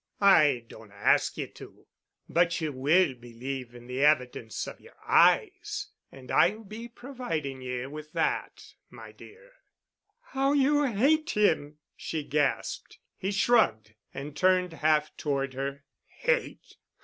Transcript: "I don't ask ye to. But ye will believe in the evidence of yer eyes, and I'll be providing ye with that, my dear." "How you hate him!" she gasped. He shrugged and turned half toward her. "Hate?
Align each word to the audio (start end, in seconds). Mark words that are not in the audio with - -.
"I 0.19 0.63
don't 0.67 0.91
ask 0.91 1.37
ye 1.37 1.45
to. 1.45 1.85
But 2.27 2.59
ye 2.59 2.69
will 2.69 3.13
believe 3.13 3.75
in 3.75 3.85
the 3.85 4.03
evidence 4.03 4.65
of 4.65 4.81
yer 4.81 4.95
eyes, 5.05 5.89
and 6.11 6.31
I'll 6.31 6.63
be 6.63 6.87
providing 6.87 7.61
ye 7.61 7.85
with 7.85 8.11
that, 8.13 8.73
my 8.89 9.11
dear." 9.11 9.51
"How 10.31 10.53
you 10.53 10.85
hate 10.85 11.29
him!" 11.29 11.77
she 11.95 12.23
gasped. 12.23 12.97
He 13.15 13.29
shrugged 13.31 13.93
and 14.11 14.35
turned 14.35 14.73
half 14.73 15.15
toward 15.17 15.53
her. 15.53 15.83
"Hate? 16.07 16.77